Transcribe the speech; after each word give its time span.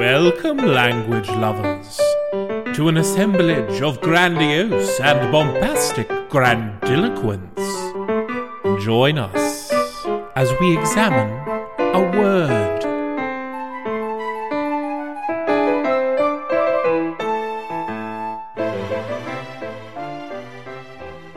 Welcome, 0.00 0.56
language 0.56 1.28
lovers, 1.28 2.00
to 2.74 2.88
an 2.88 2.96
assemblage 2.96 3.82
of 3.82 4.00
grandiose 4.00 4.98
and 4.98 5.30
bombastic 5.30 6.08
grandiloquence. 6.30 7.60
Join 8.82 9.18
us 9.18 9.70
as 10.36 10.50
we 10.58 10.78
examine 10.78 11.30
a 11.78 12.00
word. 12.18 12.82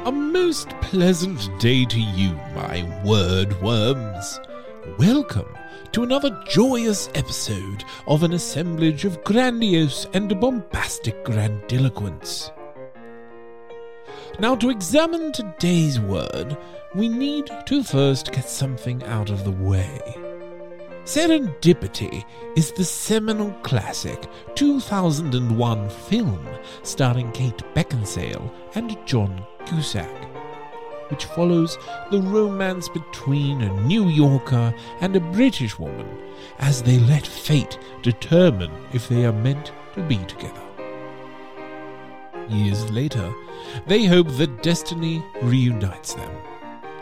A 0.06 0.12
most 0.14 0.70
pleasant 0.80 1.50
day 1.60 1.84
to 1.84 2.00
you, 2.00 2.32
my 2.56 2.90
word 3.04 3.62
worms. 3.62 4.40
Welcome 4.98 5.54
to 5.94 6.02
another 6.02 6.44
joyous 6.48 7.08
episode 7.14 7.84
of 8.08 8.24
an 8.24 8.34
assemblage 8.34 9.06
of 9.06 9.24
grandiose 9.24 10.08
and 10.14 10.40
bombastic 10.40 11.24
grandiloquence. 11.24 12.52
Now, 14.40 14.56
to 14.56 14.72
examine 14.72 15.32
today's 15.32 16.00
word, 16.00 16.58
we 16.96 17.08
need 17.08 17.48
to 17.68 17.84
first 17.84 18.32
get 18.32 18.50
something 18.50 19.04
out 19.04 19.30
of 19.30 19.44
the 19.44 19.52
way. 19.52 20.02
Serendipity 21.04 22.26
is 22.56 22.72
the 22.72 22.84
seminal 22.84 23.52
classic 23.62 24.28
2001 24.56 25.90
film 25.90 26.48
starring 26.82 27.32
Kate 27.34 27.62
Beckinsale 27.76 28.52
and 28.74 28.98
John 29.06 29.46
Cusack, 29.68 30.33
which 31.14 31.26
follows 31.26 31.78
the 32.10 32.20
romance 32.20 32.90
between 32.90 33.62
a 33.62 33.82
New 33.84 34.10
Yorker 34.10 34.74
and 35.00 35.16
a 35.16 35.20
British 35.20 35.78
woman 35.78 36.08
as 36.58 36.82
they 36.82 36.98
let 36.98 37.28
fate 37.28 37.78
determine 38.02 38.72
if 38.94 39.08
they 39.08 39.24
are 39.24 39.32
meant 39.32 39.72
to 39.94 40.02
be 40.02 40.18
together. 40.26 40.64
Years 42.50 42.90
later, 42.90 43.32
they 43.86 44.06
hope 44.06 44.28
that 44.38 44.64
destiny 44.64 45.24
reunites 45.44 46.16
them. 46.16 46.32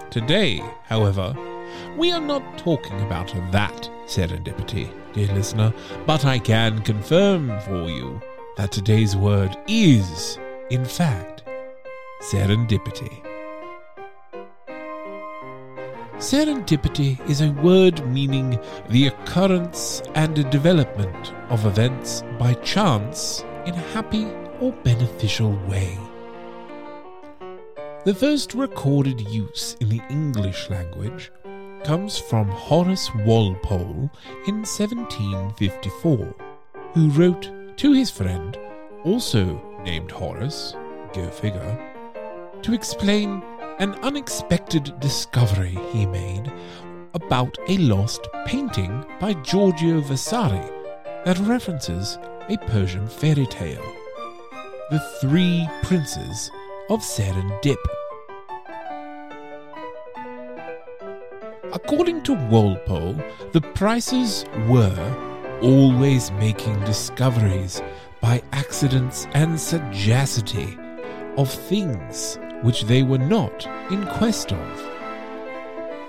Today, 0.10 0.62
however, 0.84 1.34
we 1.96 2.12
are 2.12 2.20
not 2.20 2.58
talking 2.58 3.00
about 3.04 3.34
that 3.54 3.90
serendipity, 4.08 4.92
dear 5.14 5.34
listener, 5.34 5.74
but 6.06 6.26
I 6.26 6.38
can 6.38 6.82
confirm 6.82 7.58
for 7.62 7.90
you 7.90 8.20
that 8.58 8.74
today's 8.74 9.16
word 9.16 9.58
is, 9.70 10.38
in 10.70 10.84
fact, 10.84 11.44
serendipity. 12.22 13.31
Serendipity 16.22 17.20
is 17.28 17.42
a 17.42 17.50
word 17.50 18.06
meaning 18.06 18.60
the 18.90 19.08
occurrence 19.08 20.04
and 20.14 20.36
development 20.52 21.34
of 21.50 21.66
events 21.66 22.24
by 22.38 22.54
chance 22.54 23.44
in 23.66 23.74
a 23.74 23.88
happy 23.96 24.28
or 24.60 24.72
beneficial 24.84 25.54
way. 25.68 25.98
The 28.06 28.14
first 28.14 28.54
recorded 28.54 29.20
use 29.30 29.76
in 29.80 29.90
the 29.90 30.02
English 30.12 30.70
language 30.70 31.32
comes 31.84 32.20
from 32.20 32.48
Horace 32.50 33.10
Walpole 33.26 34.12
in 34.46 34.58
1754, 34.62 36.36
who 36.94 37.10
wrote 37.10 37.50
to 37.78 37.94
his 37.94 38.12
friend, 38.12 38.60
also 39.06 39.60
named 39.84 40.12
Horace, 40.12 40.76
go 41.16 41.28
figure, 41.32 41.94
to 42.62 42.74
explain 42.76 43.42
an 43.82 43.96
unexpected 44.04 44.94
discovery 45.00 45.76
he 45.92 46.06
made 46.06 46.52
about 47.16 47.58
a 47.68 47.78
lost 47.80 48.28
painting 48.46 49.04
by 49.20 49.34
Giorgio 49.34 50.02
Vasari 50.02 50.70
that 51.26 51.40
references 51.40 52.20
a 52.48 52.58
Persian 52.68 53.08
fairy 53.08 53.48
tale, 53.48 53.84
The 54.92 55.00
Three 55.20 55.68
Princes 55.82 56.52
of 56.92 57.00
Serendip. 57.00 57.76
According 61.74 62.22
to 62.26 62.36
Walpole, 62.52 63.20
the 63.52 63.62
Prices 63.74 64.46
were 64.68 65.60
always 65.64 66.30
making 66.34 66.80
discoveries 66.82 67.82
by 68.22 68.44
accidents 68.52 69.26
and 69.34 69.60
sagacity 69.60 70.78
of 71.36 71.52
things 71.52 72.38
which 72.62 72.84
they 72.84 73.04
were 73.04 73.18
not 73.18 73.68
in 73.90 74.06
quest 74.08 74.52
of. 74.52 74.92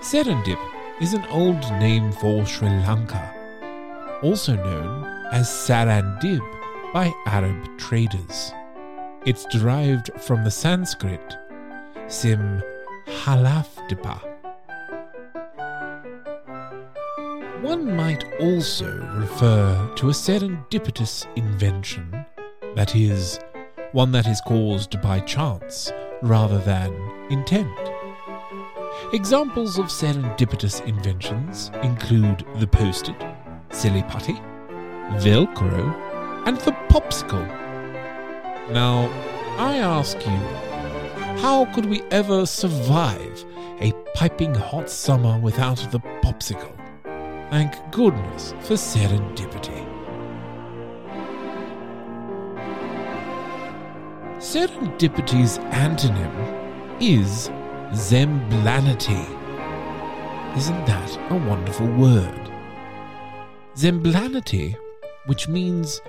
Serendip 0.00 0.58
is 1.00 1.14
an 1.14 1.24
old 1.26 1.60
name 1.80 2.12
for 2.12 2.44
Sri 2.44 2.68
Lanka, 2.68 3.34
also 4.22 4.54
known 4.56 5.04
as 5.32 5.48
Sarandib 5.48 6.42
by 6.92 7.12
Arab 7.26 7.78
traders. 7.78 8.52
It's 9.24 9.44
derived 9.46 10.10
from 10.20 10.44
the 10.44 10.50
Sanskrit 10.50 11.36
Sim 12.08 12.62
Halafdipa. 13.06 14.20
One 17.62 17.96
might 17.96 18.24
also 18.40 18.92
refer 19.14 19.88
to 19.94 20.08
a 20.08 20.12
serendipitous 20.12 21.26
invention, 21.36 22.26
that 22.74 22.96
is, 22.96 23.38
one 23.92 24.10
that 24.12 24.26
is 24.26 24.40
caused 24.40 25.00
by 25.00 25.20
chance 25.20 25.92
rather 26.22 26.58
than 26.58 26.94
intent. 27.30 27.70
Examples 29.12 29.78
of 29.78 29.86
serendipitous 29.86 30.84
inventions 30.86 31.70
include 31.82 32.46
the 32.56 32.66
post 32.66 33.08
it, 33.08 33.16
silly 33.70 34.02
putty, 34.04 34.34
Velcro, 35.20 35.94
and 36.46 36.56
the 36.58 36.72
popsicle. 36.88 37.46
Now, 38.70 39.10
I 39.58 39.78
ask 39.78 40.16
you, 40.26 40.38
how 41.42 41.66
could 41.74 41.86
we 41.86 42.02
ever 42.10 42.46
survive 42.46 43.44
a 43.80 43.92
piping 44.14 44.54
hot 44.54 44.88
summer 44.88 45.38
without 45.38 45.86
the 45.90 45.98
popsicle? 46.22 46.72
Thank 47.50 47.74
goodness 47.90 48.54
for 48.60 48.74
serendipity. 48.74 50.01
Serendipity's 54.52 55.56
antonym 55.72 56.30
is 57.00 57.50
zemblanity. 57.94 59.24
Isn't 60.58 60.84
that 60.84 61.18
a 61.30 61.36
wonderful 61.48 61.86
word? 61.86 62.52
Zemblanity, 63.74 64.76
which 65.24 65.48
means 65.48 66.02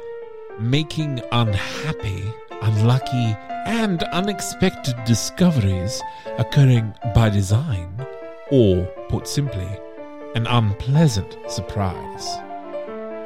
making 0.60 1.22
unhappy, 1.32 2.22
unlucky, 2.62 3.38
and 3.66 4.04
unexpected 4.12 4.96
discoveries 5.06 6.02
occurring 6.38 6.94
by 7.16 7.30
design, 7.30 8.06
or, 8.52 8.84
put 9.08 9.26
simply, 9.26 9.70
an 10.36 10.48
unpleasant 10.48 11.38
surprise. 11.48 12.28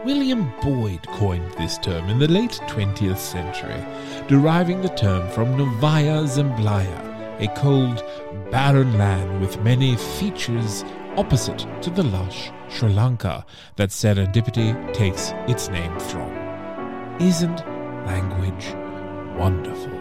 William 0.06 0.54
Boyd 0.62 1.06
coined 1.08 1.52
this 1.54 1.78
term 1.80 2.10
in 2.10 2.20
the 2.20 2.28
late 2.28 2.60
20th 2.68 3.18
century, 3.18 3.84
deriving 4.28 4.82
the 4.82 4.90
term 4.90 5.30
from 5.32 5.58
Novaya 5.58 6.24
Zemlya, 6.24 7.42
a 7.42 7.48
cold, 7.56 8.04
barren 8.52 8.98
land 8.98 9.42
with 9.42 9.62
many 9.62 9.96
features 9.96 10.84
opposite 11.18 11.66
to 11.82 11.90
the 11.90 12.04
lush 12.04 12.52
Sri 12.70 12.90
Lanka 12.90 13.46
that 13.76 13.90
serendipity 13.90 14.94
takes 14.94 15.34
its 15.48 15.68
name 15.70 16.00
from. 16.00 16.32
Isn't 17.20 17.66
language 18.06 18.74
wonderful? 19.38 19.97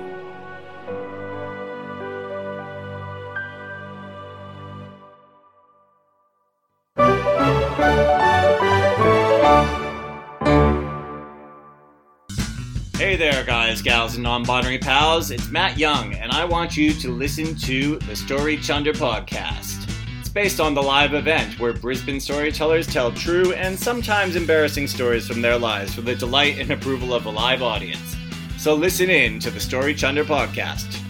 Hey 13.17 13.31
there, 13.31 13.45
guys, 13.45 13.81
gals, 13.81 14.17
and 14.17 14.23
non 14.23 14.43
binary 14.43 14.77
pals. 14.77 15.31
It's 15.31 15.49
Matt 15.49 15.79
Young, 15.79 16.13
and 16.13 16.31
I 16.33 16.45
want 16.45 16.77
you 16.77 16.93
to 16.93 17.11
listen 17.11 17.55
to 17.61 17.97
the 18.01 18.15
Story 18.15 18.59
Chunder 18.59 18.93
podcast. 18.93 19.91
It's 20.21 20.29
based 20.29 20.61
on 20.61 20.75
the 20.75 20.83
live 20.83 21.15
event 21.15 21.59
where 21.59 21.73
Brisbane 21.73 22.21
storytellers 22.21 22.87
tell 22.87 23.11
true 23.11 23.55
and 23.55 23.79
sometimes 23.79 24.37
embarrassing 24.37 24.87
stories 24.87 25.27
from 25.27 25.41
their 25.41 25.59
lives 25.59 25.95
for 25.95 26.03
the 26.03 26.15
delight 26.15 26.59
and 26.59 26.71
approval 26.71 27.15
of 27.15 27.25
a 27.25 27.31
live 27.31 27.63
audience. 27.63 28.17
So 28.59 28.75
listen 28.75 29.09
in 29.09 29.41
to 29.41 29.51
the 29.51 29.61
Story 29.61 29.95
Chunder 29.95 30.27
podcast. 30.27 31.01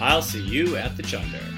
I'll 0.00 0.22
see 0.22 0.42
you 0.42 0.74
at 0.74 0.96
the 0.96 1.04
Chunder. 1.04 1.57